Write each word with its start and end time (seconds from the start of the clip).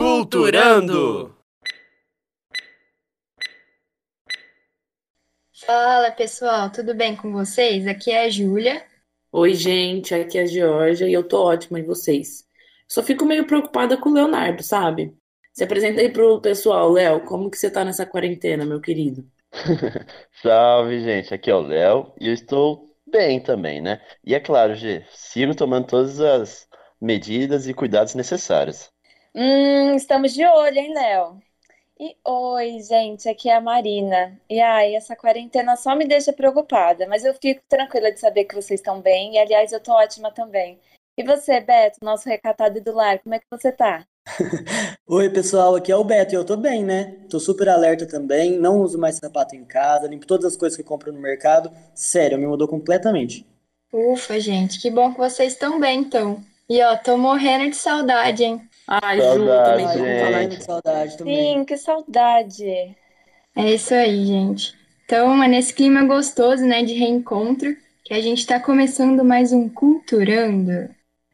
Culturando! 0.00 1.36
Fala 5.66 6.10
pessoal, 6.10 6.72
tudo 6.72 6.94
bem 6.94 7.14
com 7.14 7.30
vocês? 7.30 7.86
Aqui 7.86 8.10
é 8.10 8.24
a 8.24 8.30
Júlia. 8.30 8.82
Oi, 9.30 9.52
gente, 9.52 10.14
aqui 10.14 10.38
é 10.38 10.42
a 10.44 10.46
Georgia 10.46 11.06
e 11.06 11.12
eu 11.12 11.22
tô 11.22 11.44
ótima 11.44 11.78
e 11.78 11.82
vocês? 11.82 12.46
Só 12.88 13.02
fico 13.02 13.26
meio 13.26 13.46
preocupada 13.46 13.98
com 13.98 14.08
o 14.08 14.14
Leonardo, 14.14 14.62
sabe? 14.62 15.14
Se 15.52 15.64
apresenta 15.64 16.00
aí 16.00 16.10
pro 16.10 16.40
pessoal, 16.40 16.90
Léo, 16.90 17.20
como 17.26 17.50
que 17.50 17.58
você 17.58 17.70
tá 17.70 17.84
nessa 17.84 18.06
quarentena, 18.06 18.64
meu 18.64 18.80
querido? 18.80 19.22
Salve, 20.40 20.98
gente. 21.00 21.34
Aqui 21.34 21.50
é 21.50 21.54
o 21.54 21.60
Léo 21.60 22.14
e 22.18 22.28
eu 22.28 22.32
estou 22.32 22.96
bem 23.06 23.38
também, 23.38 23.82
né? 23.82 24.00
E 24.24 24.34
é 24.34 24.40
claro, 24.40 24.74
G, 24.74 25.04
sigo 25.10 25.54
tomando 25.54 25.88
todas 25.88 26.18
as 26.20 26.66
medidas 26.98 27.68
e 27.68 27.74
cuidados 27.74 28.14
necessários. 28.14 28.90
Hum, 29.34 29.94
estamos 29.96 30.32
de 30.32 30.44
olho, 30.44 30.78
hein, 30.78 30.92
Léo? 30.94 31.40
E 32.00 32.16
oi, 32.24 32.80
gente, 32.82 33.28
aqui 33.28 33.48
é 33.50 33.56
a 33.56 33.60
Marina. 33.60 34.40
E 34.50 34.60
ai, 34.60 34.94
essa 34.96 35.16
quarentena 35.16 35.76
só 35.76 35.94
me 35.96 36.06
deixa 36.06 36.32
preocupada, 36.32 37.06
mas 37.08 37.24
eu 37.24 37.34
fico 37.34 37.62
tranquila 37.68 38.12
de 38.12 38.20
saber 38.20 38.44
que 38.46 38.54
vocês 38.54 38.80
estão 38.80 39.00
bem, 39.00 39.34
e 39.34 39.38
aliás, 39.38 39.72
eu 39.72 39.80
tô 39.80 39.92
ótima 39.92 40.32
também. 40.32 40.80
E 41.18 41.24
você, 41.24 41.60
Beto, 41.60 41.98
nosso 42.02 42.28
recatado 42.28 42.80
do 42.80 42.92
lar, 42.92 43.20
como 43.20 43.34
é 43.34 43.38
que 43.40 43.46
você 43.50 43.72
tá? 43.72 44.06
Oi, 45.06 45.30
pessoal, 45.30 45.76
aqui 45.76 45.92
é 45.92 45.96
o 45.96 46.04
Beto 46.04 46.34
e 46.34 46.36
eu 46.36 46.44
tô 46.44 46.56
bem, 46.56 46.84
né? 46.84 47.16
Tô 47.28 47.38
super 47.40 47.68
alerta 47.68 48.06
também, 48.06 48.58
não 48.58 48.80
uso 48.80 48.98
mais 48.98 49.16
sapato 49.16 49.54
em 49.56 49.64
casa, 49.64 50.06
limpo 50.08 50.26
todas 50.26 50.46
as 50.46 50.56
coisas 50.56 50.76
que 50.76 50.82
compro 50.84 51.12
no 51.12 51.20
mercado. 51.20 51.70
Sério, 51.94 52.38
me 52.38 52.46
mudou 52.46 52.68
completamente. 52.68 53.46
Ufa, 53.92 54.40
gente, 54.40 54.80
que 54.80 54.90
bom 54.90 55.12
que 55.12 55.18
vocês 55.18 55.52
estão 55.52 55.78
bem, 55.78 56.00
então. 56.00 56.42
E 56.68 56.82
ó, 56.82 56.96
tô 56.96 57.16
morrendo 57.16 57.70
de 57.70 57.76
saudade, 57.76 58.42
hein? 58.42 58.69
Ai, 58.90 59.20
Ju, 59.22 59.24
Saudade, 59.24 59.62
também 59.64 59.88
tô 59.88 60.00
com 60.00 60.14
saudade. 60.14 60.14
morrendo 60.14 60.56
de 60.56 60.64
saudade 60.64 61.16
também. 61.16 61.54
Sim, 61.54 61.64
que 61.64 61.76
saudade. 61.78 62.96
É 63.56 63.74
isso 63.74 63.94
aí, 63.94 64.26
gente. 64.26 64.74
Então, 65.04 65.42
é 65.42 65.48
nesse 65.48 65.72
clima 65.74 66.04
gostoso, 66.04 66.64
né, 66.66 66.82
de 66.82 66.94
reencontro, 66.94 67.76
que 68.04 68.14
a 68.14 68.20
gente 68.20 68.46
tá 68.46 68.58
começando 68.60 69.24
mais 69.24 69.52
um 69.52 69.68
Culturando. 69.68 70.90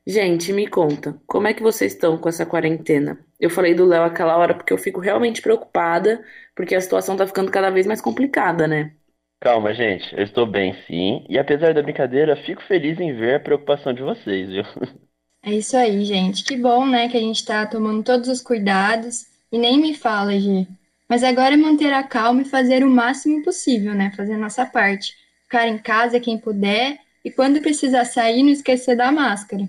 Gente, 0.06 0.52
me 0.52 0.66
conta, 0.68 1.20
como 1.26 1.46
é 1.48 1.54
que 1.54 1.62
vocês 1.62 1.92
estão 1.92 2.16
com 2.18 2.28
essa 2.28 2.46
quarentena? 2.46 3.18
Eu 3.40 3.50
falei 3.50 3.74
do 3.74 3.84
Léo 3.84 4.04
aquela 4.04 4.36
hora 4.36 4.54
porque 4.54 4.72
eu 4.72 4.78
fico 4.78 5.00
realmente 5.00 5.42
preocupada, 5.42 6.24
porque 6.54 6.74
a 6.74 6.80
situação 6.80 7.16
tá 7.16 7.26
ficando 7.26 7.50
cada 7.52 7.70
vez 7.70 7.86
mais 7.86 8.00
complicada, 8.00 8.66
né? 8.68 8.96
Calma, 9.40 9.72
gente, 9.74 10.14
eu 10.14 10.22
estou 10.24 10.46
bem 10.46 10.74
sim, 10.86 11.24
e 11.28 11.38
apesar 11.38 11.72
da 11.74 11.82
brincadeira, 11.82 12.36
fico 12.36 12.62
feliz 12.64 12.98
em 13.00 13.14
ver 13.14 13.36
a 13.36 13.40
preocupação 13.40 13.92
de 13.94 14.02
vocês, 14.02 14.48
viu? 14.50 14.64
É 15.46 15.52
isso 15.52 15.76
aí, 15.76 16.04
gente. 16.04 16.42
Que 16.42 16.56
bom, 16.56 16.84
né, 16.84 17.08
que 17.08 17.16
a 17.16 17.20
gente 17.20 17.44
tá 17.44 17.64
tomando 17.64 18.02
todos 18.02 18.28
os 18.28 18.40
cuidados. 18.40 19.26
E 19.52 19.56
nem 19.56 19.80
me 19.80 19.94
fala, 19.94 20.36
Gi. 20.36 20.66
Mas 21.08 21.22
agora 21.22 21.54
é 21.54 21.56
manter 21.56 21.92
a 21.92 22.02
calma 22.02 22.42
e 22.42 22.44
fazer 22.44 22.82
o 22.82 22.90
máximo 22.90 23.44
possível, 23.44 23.94
né? 23.94 24.12
Fazer 24.16 24.32
a 24.32 24.38
nossa 24.38 24.66
parte. 24.66 25.14
Ficar 25.44 25.68
em 25.68 25.78
casa 25.78 26.18
quem 26.18 26.36
puder 26.36 26.98
e 27.24 27.30
quando 27.30 27.60
precisar 27.60 28.04
sair, 28.06 28.42
não 28.42 28.50
esquecer 28.50 28.96
da 28.96 29.12
máscara. 29.12 29.68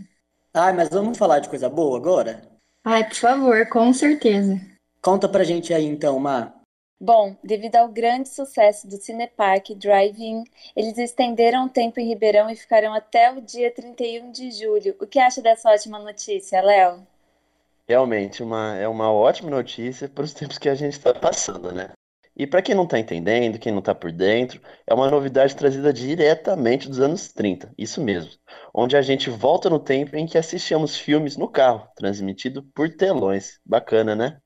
Ai, 0.51 0.73
mas 0.73 0.89
vamos 0.89 1.15
falar 1.15 1.37
de 1.37 1.49
coisa 1.49 1.69
boa 1.69 1.95
agora? 1.95 2.41
Ai, 2.83 3.03
por 3.03 3.15
favor, 3.15 3.69
com 3.69 3.93
certeza. 3.93 4.59
Conta 4.99 5.29
pra 5.29 5.43
gente 5.43 5.75
aí 5.75 5.85
então, 5.85 6.19
Má. 6.19 6.53
Bom, 6.99 7.37
devido 7.43 7.75
ao 7.75 7.89
grande 7.89 8.27
sucesso 8.27 8.87
do 8.87 8.97
Cinepark 8.97 9.69
Drive-In, 9.75 10.43
eles 10.75 10.97
estenderam 10.97 11.67
o 11.67 11.69
tempo 11.69 11.99
em 11.99 12.07
Ribeirão 12.07 12.49
e 12.49 12.55
ficarão 12.55 12.91
até 12.91 13.31
o 13.31 13.39
dia 13.39 13.71
31 13.71 14.31
de 14.31 14.49
julho. 14.49 14.95
O 14.99 15.05
que 15.05 15.19
acha 15.19 15.39
dessa 15.39 15.69
ótima 15.69 15.99
notícia, 15.99 16.59
Léo? 16.59 17.05
Realmente, 17.87 18.41
uma, 18.41 18.75
é 18.75 18.87
uma 18.87 19.11
ótima 19.11 19.51
notícia 19.51 20.09
para 20.09 20.23
os 20.23 20.33
tempos 20.35 20.57
que 20.57 20.67
a 20.67 20.73
gente 20.73 20.93
está 20.93 21.13
passando, 21.13 21.71
né? 21.71 21.91
E 22.35 22.47
para 22.47 22.63
quem 22.63 22.73
não 22.73 22.83
está 22.83 22.97
entendendo, 22.97 23.59
quem 23.59 23.71
não 23.71 23.79
está 23.79 23.93
por 23.93 24.11
dentro, 24.11 24.59
é 24.85 24.93
uma 24.93 25.09
novidade 25.09 25.55
trazida 25.55 25.93
diretamente 25.93 26.87
dos 26.87 26.99
anos 26.99 27.31
30, 27.31 27.73
isso 27.77 28.01
mesmo, 28.01 28.31
onde 28.73 28.95
a 28.95 29.01
gente 29.01 29.29
volta 29.29 29.69
no 29.69 29.79
tempo 29.79 30.15
em 30.15 30.25
que 30.25 30.37
assistíamos 30.37 30.97
filmes 30.97 31.37
no 31.37 31.47
carro, 31.47 31.87
transmitido 31.95 32.63
por 32.75 32.89
telões. 32.89 33.59
Bacana, 33.65 34.15
né? 34.15 34.39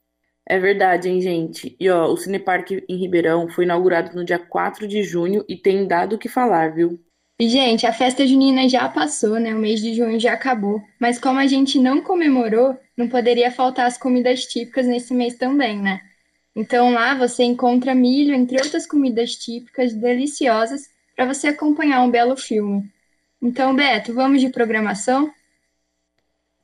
É 0.47 0.59
verdade, 0.59 1.07
hein, 1.09 1.22
gente? 1.22 1.75
E 1.79 1.90
ó, 1.90 2.12
o 2.12 2.18
Cinepark 2.18 2.72
em 2.72 2.97
Ribeirão 2.97 3.50
foi 3.50 3.63
inaugurado 3.63 4.16
no 4.16 4.25
dia 4.25 4.40
4 4.40 4.88
de 4.88 5.03
junho 5.03 5.46
e 5.47 5.56
tem 5.56 5.88
dado 5.88 6.13
o 6.16 6.18
que 6.19 6.28
falar, 6.28 6.74
viu? 6.74 7.00
E, 7.40 7.50
gente, 7.50 7.88
a 7.88 7.94
festa 7.94 8.25
junina 8.28 8.69
já 8.69 8.88
passou, 8.88 9.40
né? 9.40 9.56
O 9.56 9.59
mês 9.59 9.81
de 9.81 9.96
junho 9.96 10.19
já 10.19 10.34
acabou. 10.34 10.79
Mas 11.00 11.18
como 11.18 11.40
a 11.40 11.47
gente 11.47 11.79
não 11.79 12.02
comemorou, 12.02 12.78
não 12.96 13.09
poderia 13.09 13.52
faltar 13.52 13.88
as 13.88 13.97
comidas 13.97 14.46
típicas 14.46 14.85
nesse 14.85 15.13
mês 15.13 15.35
também, 15.35 15.79
né? 15.79 16.02
Então 16.56 16.91
lá 16.91 17.16
você 17.16 17.44
encontra 17.44 17.96
milho, 17.96 18.35
entre 18.35 18.62
outras 18.62 18.85
comidas 18.85 19.35
típicas 19.35 19.94
deliciosas, 19.94 20.90
para 21.16 21.25
você 21.25 21.47
acompanhar 21.47 22.02
um 22.03 22.12
belo 22.12 22.35
filme. 22.38 22.91
Então, 23.41 23.75
Beto, 23.75 24.13
vamos 24.13 24.41
de 24.41 24.50
programação? 24.50 25.34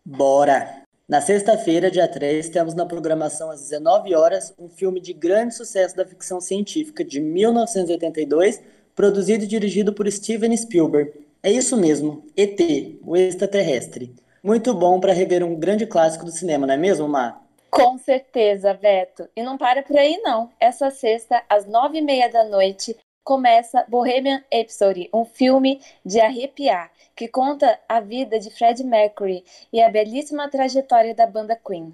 Bora! 0.05 0.86
Na 1.07 1.22
sexta-feira, 1.22 1.90
dia 1.90 2.06
3, 2.06 2.50
temos 2.50 2.73
na 2.73 2.85
programação 2.85 3.50
às 3.50 3.62
19 3.62 4.13
horas 4.13 4.53
um 4.59 4.68
filme 4.68 5.00
de 5.00 5.13
grande 5.13 5.56
sucesso 5.56 5.95
da 5.95 6.06
ficção 6.06 6.41
científica 6.41 7.01
de 7.01 7.22
1982, 7.22 8.62
produzido 8.94 9.45
e 9.45 9.47
dirigido 9.47 9.94
por 9.94 10.12
Steven 10.12 10.57
Spielberg. 10.57 11.13
É 11.41 11.50
isso 11.50 11.78
mesmo, 11.78 12.25
ET, 12.35 12.59
o 13.06 13.16
extraterrestre. 13.16 14.13
Muito 14.44 14.73
bom 14.73 15.00
para 15.00 15.13
rever 15.13 15.45
um 15.45 15.56
grande 15.56 15.85
clássico 15.85 16.25
do 16.25 16.31
cinema, 16.31 16.68
não 16.68 16.73
é 16.73 16.78
mesmo, 16.78 17.07
Má? 17.07 17.41
Com 17.72 17.97
certeza, 17.97 18.74
Beto. 18.74 19.29
E 19.34 19.41
não 19.41 19.57
para 19.57 19.84
por 19.84 19.97
aí, 19.97 20.18
não. 20.24 20.50
Essa 20.59 20.91
sexta, 20.91 21.41
às 21.47 21.66
nove 21.66 22.00
e 22.00 22.01
meia 22.01 22.29
da 22.29 22.44
noite, 22.44 22.97
começa 23.27 23.83
Bohemian 23.89 24.41
Rhapsody, 24.49 25.09
um 25.13 25.25
filme 25.25 25.81
de 26.05 26.17
arrepiar, 26.17 26.89
que 27.13 27.27
conta 27.27 27.77
a 27.89 27.99
vida 27.99 28.39
de 28.39 28.49
Freddie 28.49 28.85
Mercury 28.85 29.43
e 29.73 29.81
a 29.81 29.89
belíssima 29.89 30.49
trajetória 30.49 31.13
da 31.13 31.27
banda 31.27 31.53
Queen. 31.53 31.93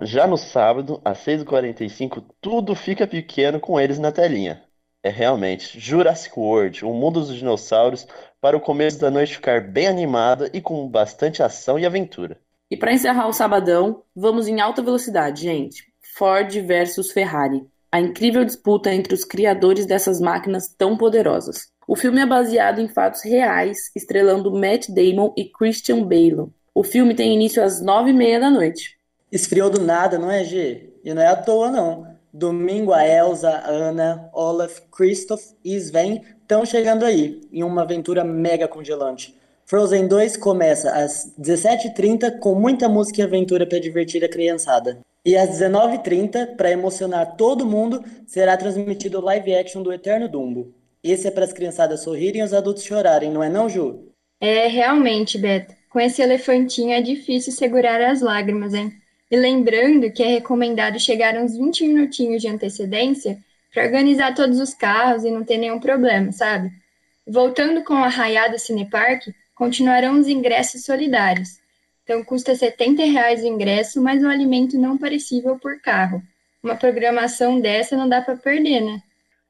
Já 0.00 0.26
no 0.26 0.36
sábado, 0.36 1.00
às 1.04 1.18
6h45, 1.24 2.24
tudo 2.40 2.74
fica 2.74 3.06
pequeno 3.06 3.60
com 3.60 3.78
eles 3.78 4.00
na 4.00 4.10
telinha. 4.10 4.60
É 5.04 5.08
realmente 5.08 5.78
Jurassic 5.78 6.36
World, 6.36 6.84
o 6.84 6.92
mundo 6.92 7.20
dos 7.20 7.36
dinossauros, 7.36 8.04
para 8.40 8.56
o 8.56 8.60
começo 8.60 8.98
da 8.98 9.08
noite 9.08 9.36
ficar 9.36 9.60
bem 9.60 9.86
animada 9.86 10.50
e 10.52 10.60
com 10.60 10.88
bastante 10.88 11.44
ação 11.44 11.78
e 11.78 11.86
aventura. 11.86 12.36
E 12.68 12.76
para 12.76 12.92
encerrar 12.92 13.28
o 13.28 13.32
sabadão, 13.32 14.02
vamos 14.16 14.48
em 14.48 14.60
alta 14.60 14.82
velocidade, 14.82 15.42
gente. 15.42 15.92
Ford 16.16 16.50
versus 16.60 17.12
Ferrari. 17.12 17.64
A 17.92 18.00
incrível 18.00 18.42
disputa 18.42 18.90
entre 18.90 19.12
os 19.12 19.22
criadores 19.22 19.84
dessas 19.84 20.18
máquinas 20.18 20.66
tão 20.66 20.96
poderosas. 20.96 21.66
O 21.86 21.94
filme 21.94 22.22
é 22.22 22.26
baseado 22.26 22.80
em 22.80 22.88
fatos 22.88 23.22
reais, 23.22 23.90
estrelando 23.94 24.50
Matt 24.50 24.88
Damon 24.88 25.30
e 25.36 25.44
Christian 25.44 26.02
Bale. 26.04 26.48
O 26.74 26.82
filme 26.82 27.14
tem 27.14 27.34
início 27.34 27.62
às 27.62 27.82
nove 27.82 28.08
e 28.08 28.14
meia 28.14 28.40
da 28.40 28.48
noite. 28.48 28.96
Esfriou 29.30 29.68
do 29.68 29.82
nada, 29.82 30.18
não 30.18 30.30
é, 30.30 30.42
G? 30.42 30.94
E 31.04 31.12
não 31.12 31.20
é 31.20 31.26
à 31.26 31.36
toa, 31.36 31.70
não. 31.70 32.06
Domingo 32.32 32.94
a 32.94 33.06
Elsa, 33.06 33.62
Ana, 33.66 34.30
Olaf, 34.32 34.80
Christoph 34.90 35.52
e 35.62 35.74
Sven 35.76 36.22
estão 36.40 36.64
chegando 36.64 37.04
aí, 37.04 37.42
em 37.52 37.62
uma 37.62 37.82
aventura 37.82 38.24
mega 38.24 38.66
congelante. 38.66 39.38
Frozen 39.66 40.08
2 40.08 40.38
começa 40.38 40.90
às 40.92 41.30
17h30 41.38 42.38
com 42.38 42.54
muita 42.54 42.88
música 42.88 43.20
e 43.20 43.24
aventura 43.24 43.66
para 43.66 43.78
divertir 43.78 44.24
a 44.24 44.30
criançada. 44.30 45.00
E 45.24 45.36
às 45.36 45.50
19h30, 45.50 46.56
para 46.56 46.70
emocionar 46.70 47.36
todo 47.36 47.64
mundo, 47.64 48.04
será 48.26 48.56
transmitido 48.56 49.18
o 49.18 49.24
live 49.24 49.54
action 49.54 49.82
do 49.82 49.92
Eterno 49.92 50.28
Dumbo. 50.28 50.74
Esse 51.02 51.28
é 51.28 51.30
para 51.30 51.44
as 51.44 51.52
criançadas 51.52 52.02
sorrirem 52.02 52.40
e 52.40 52.44
os 52.44 52.52
adultos 52.52 52.82
chorarem, 52.82 53.30
não 53.30 53.42
é 53.42 53.48
não, 53.48 53.68
Ju? 53.68 54.08
É, 54.40 54.66
realmente, 54.66 55.38
Beto. 55.38 55.74
Com 55.88 56.00
esse 56.00 56.22
elefantinho 56.22 56.90
é 56.90 57.00
difícil 57.00 57.52
segurar 57.52 58.00
as 58.00 58.20
lágrimas, 58.20 58.74
hein? 58.74 58.92
E 59.30 59.36
lembrando 59.36 60.10
que 60.10 60.22
é 60.22 60.26
recomendado 60.26 60.98
chegar 60.98 61.36
uns 61.36 61.56
20 61.56 61.86
minutinhos 61.86 62.42
de 62.42 62.48
antecedência 62.48 63.38
para 63.72 63.84
organizar 63.84 64.34
todos 64.34 64.58
os 64.58 64.74
carros 64.74 65.24
e 65.24 65.30
não 65.30 65.44
ter 65.44 65.58
nenhum 65.58 65.78
problema, 65.78 66.32
sabe? 66.32 66.70
Voltando 67.26 67.84
com 67.84 67.94
a 67.94 68.08
Raiada 68.08 68.58
Cinepark, 68.58 69.32
continuarão 69.54 70.18
os 70.18 70.26
ingressos 70.26 70.84
solidários. 70.84 71.61
Então, 72.02 72.24
custa 72.24 72.54
70 72.54 73.04
reais 73.04 73.42
o 73.42 73.46
ingresso, 73.46 74.02
mas 74.02 74.22
um 74.22 74.28
alimento 74.28 74.78
não 74.78 74.98
perecível 74.98 75.58
por 75.58 75.80
carro. 75.80 76.22
Uma 76.62 76.76
programação 76.76 77.60
dessa 77.60 77.96
não 77.96 78.08
dá 78.08 78.20
para 78.20 78.36
perder, 78.36 78.80
né? 78.80 79.02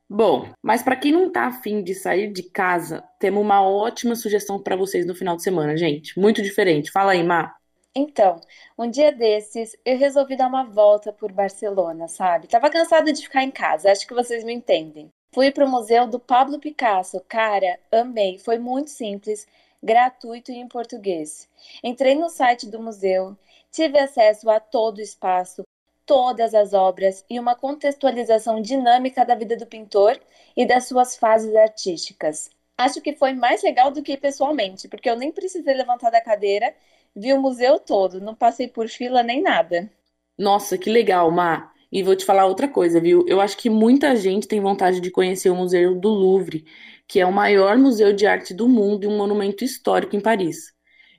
Bom, 0.08 0.50
mas 0.62 0.82
para 0.82 0.96
quem 0.96 1.10
não 1.10 1.31
tá 1.31 1.46
afim 1.46 1.82
de 1.82 1.94
sair 1.94 2.31
de 2.31 2.43
casa, 2.43 3.02
temos 3.19 3.43
uma 3.43 3.62
ótima 3.62 4.14
sugestão 4.14 4.62
para 4.62 4.76
vocês 4.76 5.06
no 5.06 5.14
final 5.14 5.37
de 5.37 5.43
semana, 5.43 5.75
gente. 5.76 6.19
Muito 6.19 6.43
diferente. 6.43 6.90
Fala 6.90 7.12
aí, 7.12 7.22
Má. 7.22 7.54
Então, 7.94 8.40
um 8.78 8.90
dia 8.90 9.12
desses, 9.12 9.76
eu 9.84 9.98
resolvi 9.98 10.37
dar 10.37 10.48
uma 10.48 10.64
volta 10.64 11.12
por 11.12 11.31
Barcelona, 11.32 12.08
sabe? 12.08 12.46
Tava 12.46 12.70
cansada 12.70 13.12
de 13.12 13.22
ficar 13.22 13.43
em 13.43 13.50
casa, 13.50 13.90
acho 13.90 14.06
que 14.06 14.14
vocês 14.14 14.44
me 14.44 14.52
entendem. 14.52 15.10
Fui 15.34 15.50
pro 15.50 15.69
museu 15.69 16.06
do 16.06 16.19
Pablo 16.19 16.58
Picasso, 16.58 17.19
cara, 17.26 17.78
amei, 17.90 18.38
foi 18.38 18.58
muito 18.58 18.90
simples, 18.90 19.46
gratuito 19.82 20.52
e 20.52 20.56
em 20.56 20.69
português. 20.69 21.49
Entrei 21.82 22.14
no 22.14 22.29
site 22.29 22.69
do 22.69 22.81
museu, 22.81 23.37
tive 23.70 23.99
acesso 23.99 24.49
a 24.49 24.61
todo 24.61 24.99
o 24.99 25.02
espaço, 25.02 25.64
todas 26.06 26.55
as 26.55 26.73
obras 26.73 27.25
e 27.29 27.38
uma 27.38 27.55
contextualização 27.55 28.61
dinâmica 28.61 29.25
da 29.25 29.34
vida 29.34 29.56
do 29.56 29.67
pintor 29.67 30.20
e 30.56 30.67
das 30.67 30.87
suas 30.87 31.17
fases 31.17 31.55
artísticas. 31.56 32.50
Acho 32.76 33.00
que 33.00 33.14
foi 33.14 33.32
mais 33.32 33.62
legal 33.62 33.90
do 33.90 34.02
que 34.02 34.17
pessoalmente, 34.17 34.88
porque 34.88 35.08
eu 35.08 35.17
nem 35.17 35.31
precisei 35.31 35.75
levantar 35.75 36.11
da 36.11 36.20
cadeira, 36.20 36.75
vi 37.14 37.32
o 37.32 37.40
museu 37.40 37.79
todo, 37.79 38.20
não 38.20 38.34
passei 38.34 38.69
por 38.69 38.88
fila 38.88 39.23
nem 39.23 39.43
nada. 39.43 39.90
Nossa, 40.38 40.79
que 40.79 40.90
legal, 40.90 41.31
Má. 41.31 41.73
E 41.90 42.02
vou 42.02 42.17
te 42.17 42.25
falar 42.25 42.46
outra 42.46 42.67
coisa, 42.67 42.99
viu? 42.99 43.23
Eu 43.29 43.38
acho 43.38 43.56
que 43.56 43.69
muita 43.69 44.17
gente 44.17 44.49
tem 44.49 44.61
vontade 44.61 44.99
de 44.99 45.11
conhecer 45.11 45.50
o 45.50 45.55
Museu 45.55 45.94
do 45.94 46.08
Louvre, 46.08 46.64
que 47.12 47.20
é 47.20 47.26
o 47.26 47.32
maior 47.32 47.76
museu 47.76 48.11
de 48.11 48.26
arte 48.26 48.55
do 48.55 48.67
mundo 48.67 49.05
e 49.05 49.06
um 49.06 49.19
monumento 49.19 49.62
histórico 49.62 50.17
em 50.17 50.20
Paris. 50.20 50.73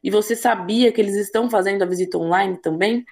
E 0.04 0.10
você 0.10 0.36
sabia 0.36 0.92
que 0.92 1.00
eles 1.00 1.14
estão 1.16 1.48
fazendo 1.48 1.84
a 1.84 1.86
visita 1.86 2.18
online 2.18 2.60
também? 2.60 3.06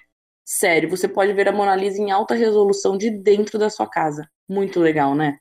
Sério, 0.44 0.90
você 0.90 1.06
pode 1.06 1.32
ver 1.32 1.46
a 1.46 1.52
Mona 1.52 1.76
Lisa 1.76 2.02
em 2.02 2.10
alta 2.10 2.34
resolução 2.34 2.98
de 2.98 3.08
dentro 3.08 3.56
da 3.56 3.70
sua 3.70 3.88
casa. 3.88 4.28
Muito 4.48 4.80
legal, 4.80 5.14
né? 5.14 5.38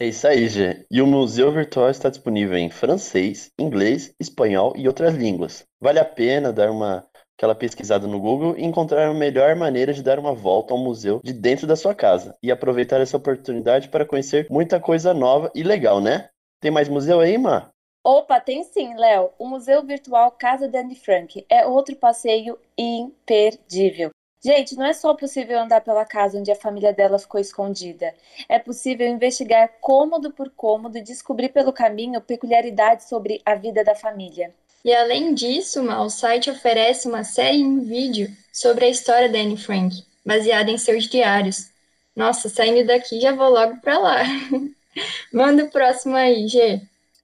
É 0.00 0.06
isso 0.06 0.26
aí, 0.26 0.48
Gê. 0.48 0.86
E 0.90 1.02
o 1.02 1.06
museu 1.06 1.52
virtual 1.52 1.90
está 1.90 2.08
disponível 2.08 2.56
em 2.56 2.70
francês, 2.70 3.50
inglês, 3.58 4.14
espanhol 4.18 4.72
e 4.74 4.88
outras 4.88 5.14
línguas. 5.14 5.66
Vale 5.78 5.98
a 5.98 6.04
pena 6.04 6.50
dar 6.50 6.70
uma 6.70 7.06
aquela 7.36 7.54
pesquisada 7.54 8.06
no 8.06 8.18
Google 8.18 8.56
e 8.56 8.64
encontrar 8.64 9.08
a 9.08 9.12
melhor 9.12 9.54
maneira 9.54 9.92
de 9.92 10.02
dar 10.02 10.18
uma 10.18 10.32
volta 10.32 10.72
ao 10.72 10.78
museu 10.78 11.20
de 11.22 11.32
dentro 11.34 11.66
da 11.66 11.76
sua 11.76 11.94
casa 11.94 12.34
e 12.42 12.50
aproveitar 12.50 13.02
essa 13.02 13.18
oportunidade 13.18 13.90
para 13.90 14.06
conhecer 14.06 14.46
muita 14.48 14.80
coisa 14.80 15.12
nova 15.12 15.50
e 15.54 15.62
legal, 15.62 16.00
né? 16.00 16.30
Tem 16.64 16.70
mais 16.70 16.88
museu 16.88 17.20
aí, 17.20 17.36
Má? 17.36 17.68
Opa, 18.02 18.40
tem 18.40 18.64
sim, 18.64 18.96
Léo. 18.96 19.28
O 19.38 19.46
Museu 19.46 19.82
Virtual 19.82 20.30
Casa 20.30 20.66
Danny 20.66 20.94
Frank 20.94 21.44
é 21.46 21.66
outro 21.66 21.94
passeio 21.94 22.58
imperdível. 22.78 24.08
Gente, 24.42 24.74
não 24.74 24.86
é 24.86 24.94
só 24.94 25.12
possível 25.12 25.60
andar 25.60 25.82
pela 25.82 26.06
casa 26.06 26.38
onde 26.38 26.50
a 26.50 26.56
família 26.56 26.90
dela 26.90 27.18
ficou 27.18 27.38
escondida. 27.38 28.14
É 28.48 28.58
possível 28.58 29.06
investigar 29.06 29.72
cômodo 29.78 30.30
por 30.32 30.48
cômodo 30.48 30.96
e 30.96 31.02
descobrir 31.02 31.50
pelo 31.50 31.70
caminho 31.70 32.18
peculiaridades 32.18 33.10
sobre 33.10 33.42
a 33.44 33.54
vida 33.54 33.84
da 33.84 33.94
família. 33.94 34.50
E 34.82 34.94
além 34.94 35.34
disso, 35.34 35.82
o 35.82 36.08
site 36.08 36.50
oferece 36.50 37.06
uma 37.06 37.24
série 37.24 37.58
em 37.58 37.80
vídeo 37.80 38.34
sobre 38.50 38.86
a 38.86 38.88
história 38.88 39.28
da 39.28 39.38
Anne 39.38 39.58
Frank, 39.58 40.02
baseada 40.24 40.70
em 40.70 40.78
seus 40.78 41.06
diários. 41.10 41.68
Nossa, 42.16 42.48
saindo 42.48 42.86
daqui 42.86 43.20
já 43.20 43.32
vou 43.32 43.50
logo 43.50 43.78
para 43.82 43.98
lá. 43.98 44.22
Manda 45.32 45.64
o 45.64 45.70
próximo 45.70 46.16
aí, 46.16 46.46
G. 46.46 46.80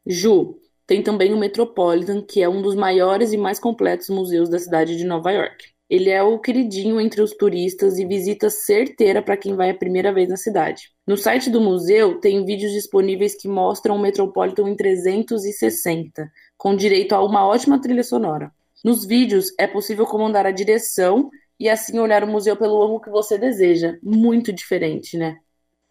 Ju, 0.06 0.58
tem 0.86 1.02
também 1.02 1.32
o 1.32 1.38
Metropolitan, 1.38 2.20
que 2.20 2.42
é 2.42 2.48
um 2.48 2.60
dos 2.60 2.74
maiores 2.74 3.32
e 3.32 3.36
mais 3.36 3.60
completos 3.60 4.08
museus 4.08 4.48
da 4.48 4.58
cidade 4.58 4.96
de 4.96 5.04
Nova 5.04 5.30
York. 5.30 5.70
Ele 5.88 6.08
é 6.08 6.22
o 6.22 6.38
queridinho 6.38 7.00
entre 7.00 7.20
os 7.20 7.32
turistas 7.32 7.98
e 7.98 8.04
visita 8.04 8.48
certeira 8.48 9.20
para 9.20 9.36
quem 9.36 9.56
vai 9.56 9.70
a 9.70 9.74
primeira 9.74 10.12
vez 10.12 10.28
na 10.28 10.36
cidade. 10.36 10.92
No 11.04 11.16
site 11.16 11.50
do 11.50 11.60
museu 11.60 12.20
tem 12.20 12.44
vídeos 12.44 12.72
disponíveis 12.72 13.34
que 13.34 13.48
mostram 13.48 13.96
o 13.96 13.98
Metropolitan 13.98 14.68
em 14.68 14.76
360, 14.76 16.30
com 16.56 16.76
direito 16.76 17.12
a 17.12 17.24
uma 17.24 17.44
ótima 17.44 17.80
trilha 17.80 18.04
sonora. 18.04 18.52
Nos 18.84 19.04
vídeos 19.04 19.52
é 19.58 19.66
possível 19.66 20.06
comandar 20.06 20.46
a 20.46 20.52
direção 20.52 21.28
e 21.58 21.68
assim 21.68 21.98
olhar 21.98 22.22
o 22.22 22.28
museu 22.28 22.56
pelo 22.56 22.82
ângulo 22.82 23.00
que 23.00 23.10
você 23.10 23.36
deseja. 23.36 23.98
Muito 24.02 24.52
diferente, 24.52 25.16
né? 25.16 25.38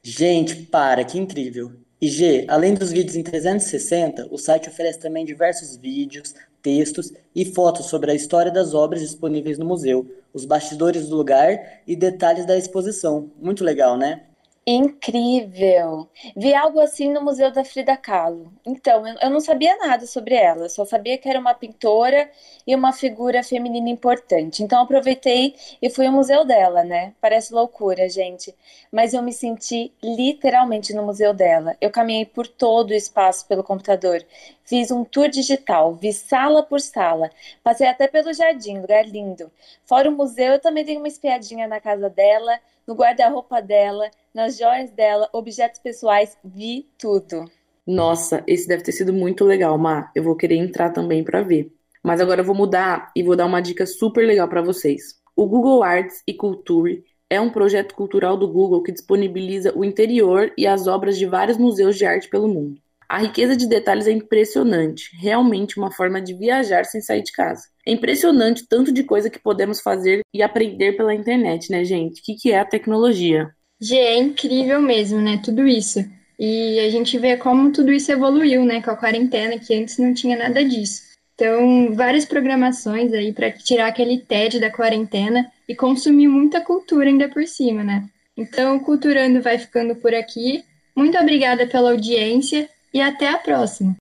Gente, 0.09 0.55
para, 0.55 1.05
que 1.05 1.19
incrível! 1.19 1.71
E 2.01 2.07
G, 2.07 2.43
além 2.47 2.73
dos 2.73 2.91
vídeos 2.91 3.15
em 3.15 3.21
360, 3.21 4.27
o 4.31 4.39
site 4.39 4.67
oferece 4.67 4.97
também 4.97 5.23
diversos 5.23 5.77
vídeos, 5.77 6.33
textos 6.63 7.13
e 7.35 7.45
fotos 7.45 7.85
sobre 7.85 8.09
a 8.09 8.15
história 8.15 8.51
das 8.51 8.73
obras 8.73 9.01
disponíveis 9.01 9.59
no 9.59 9.65
museu, 9.65 10.09
os 10.33 10.45
bastidores 10.45 11.07
do 11.09 11.15
lugar 11.15 11.83
e 11.85 11.95
detalhes 11.95 12.47
da 12.47 12.57
exposição. 12.57 13.29
Muito 13.39 13.63
legal, 13.63 13.97
né? 13.97 14.23
Incrível! 14.67 16.07
Vi 16.35 16.53
algo 16.53 16.79
assim 16.79 17.11
no 17.11 17.23
Museu 17.23 17.49
da 17.51 17.65
Frida 17.65 17.97
Kahlo. 17.97 18.53
Então, 18.63 19.07
eu, 19.07 19.15
eu 19.19 19.29
não 19.31 19.39
sabia 19.39 19.75
nada 19.77 20.05
sobre 20.05 20.35
ela, 20.35 20.69
só 20.69 20.85
sabia 20.85 21.17
que 21.17 21.27
era 21.27 21.39
uma 21.39 21.55
pintora 21.55 22.29
e 22.67 22.75
uma 22.75 22.93
figura 22.93 23.41
feminina 23.41 23.89
importante. 23.89 24.61
Então, 24.61 24.79
aproveitei 24.83 25.55
e 25.81 25.89
fui 25.89 26.05
ao 26.05 26.13
museu 26.13 26.45
dela, 26.45 26.83
né? 26.83 27.13
Parece 27.19 27.51
loucura, 27.51 28.07
gente, 28.09 28.53
mas 28.91 29.13
eu 29.15 29.23
me 29.23 29.33
senti 29.33 29.91
literalmente 30.03 30.93
no 30.93 31.03
museu 31.03 31.33
dela. 31.33 31.75
Eu 31.81 31.89
caminhei 31.89 32.25
por 32.25 32.45
todo 32.45 32.91
o 32.91 32.93
espaço 32.93 33.47
pelo 33.47 33.63
computador, 33.63 34.23
fiz 34.63 34.91
um 34.91 35.03
tour 35.03 35.29
digital, 35.29 35.95
vi 35.95 36.13
sala 36.13 36.61
por 36.61 36.79
sala, 36.79 37.31
passei 37.63 37.87
até 37.87 38.07
pelo 38.07 38.31
jardim, 38.33 38.79
lugar 38.79 39.03
lindo. 39.07 39.51
Fora 39.83 40.07
o 40.09 40.11
museu, 40.15 40.53
eu 40.53 40.59
também 40.59 40.85
dei 40.85 40.97
uma 40.97 41.07
espiadinha 41.07 41.67
na 41.67 41.79
casa 41.79 42.07
dela, 42.07 42.59
no 42.85 42.93
guarda-roupa 42.93 43.61
dela 43.61 44.09
nas 44.33 44.57
joias 44.57 44.91
dela, 44.91 45.29
objetos 45.33 45.79
pessoais, 45.79 46.37
vi 46.43 46.89
tudo. 46.97 47.45
Nossa, 47.85 48.43
esse 48.45 48.67
deve 48.67 48.83
ter 48.83 48.91
sido 48.91 49.11
muito 49.11 49.43
legal, 49.43 49.77
Má. 49.77 50.11
Eu 50.15 50.23
vou 50.23 50.35
querer 50.35 50.55
entrar 50.55 50.91
também 50.91 51.23
para 51.23 51.41
ver. 51.41 51.71
Mas 52.03 52.21
agora 52.21 52.41
eu 52.41 52.45
vou 52.45 52.55
mudar 52.55 53.11
e 53.15 53.23
vou 53.23 53.35
dar 53.35 53.45
uma 53.45 53.61
dica 53.61 53.85
super 53.85 54.25
legal 54.25 54.47
para 54.47 54.61
vocês. 54.61 55.19
O 55.35 55.47
Google 55.47 55.83
Arts 55.83 56.21
e 56.27 56.33
Culture 56.33 57.03
é 57.29 57.39
um 57.39 57.49
projeto 57.49 57.93
cultural 57.93 58.37
do 58.37 58.47
Google 58.47 58.83
que 58.83 58.91
disponibiliza 58.91 59.71
o 59.77 59.85
interior 59.85 60.51
e 60.57 60.65
as 60.65 60.87
obras 60.87 61.17
de 61.17 61.25
vários 61.25 61.57
museus 61.57 61.97
de 61.97 62.05
arte 62.05 62.29
pelo 62.29 62.47
mundo. 62.47 62.79
A 63.07 63.17
riqueza 63.17 63.55
de 63.55 63.67
detalhes 63.67 64.05
é 64.05 64.11
impressionante, 64.11 65.09
realmente 65.19 65.79
uma 65.79 65.91
forma 65.91 66.21
de 66.21 66.35
viajar 66.35 66.85
sem 66.85 67.01
sair 67.01 67.23
de 67.23 67.31
casa. 67.31 67.63
É 67.87 67.91
impressionante 67.91 68.67
tanto 68.67 68.91
de 68.91 69.03
coisa 69.03 69.31
que 69.31 69.39
podemos 69.39 69.81
fazer 69.81 70.21
e 70.31 70.43
aprender 70.43 70.95
pela 70.95 71.13
internet, 71.13 71.71
né, 71.71 71.83
gente? 71.83 72.21
O 72.21 72.23
que, 72.23 72.35
que 72.35 72.51
é 72.51 72.59
a 72.59 72.65
tecnologia? 72.65 73.49
Gê, 73.81 73.95
é 73.95 74.17
incrível 74.17 74.81
mesmo, 74.81 75.21
né? 75.21 75.39
Tudo 75.43 75.65
isso. 75.65 76.03
E 76.37 76.79
a 76.79 76.89
gente 76.89 77.17
vê 77.17 77.37
como 77.37 77.71
tudo 77.71 77.91
isso 77.91 78.11
evoluiu, 78.11 78.65
né? 78.65 78.81
Com 78.81 78.91
a 78.91 78.97
quarentena, 78.97 79.57
que 79.57 79.73
antes 79.73 79.97
não 79.97 80.13
tinha 80.13 80.37
nada 80.37 80.63
disso. 80.63 81.03
Então, 81.33 81.93
várias 81.93 82.25
programações 82.25 83.13
aí 83.13 83.31
para 83.31 83.49
tirar 83.51 83.87
aquele 83.87 84.17
tédio 84.17 84.59
da 84.59 84.69
quarentena 84.69 85.49
e 85.67 85.73
consumir 85.73 86.27
muita 86.27 86.59
cultura 86.59 87.07
ainda 87.07 87.29
por 87.29 87.47
cima, 87.47 87.81
né? 87.81 88.09
Então, 88.35 88.77
Culturando 88.79 89.41
vai 89.41 89.57
ficando 89.57 89.95
por 89.95 90.13
aqui. 90.13 90.65
Muito 90.93 91.17
obrigada 91.17 91.65
pela 91.65 91.91
audiência 91.91 92.69
e 92.93 92.99
até 92.99 93.29
a 93.29 93.37
próxima. 93.37 93.95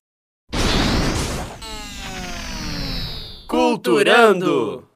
Culturando! 3.47 4.88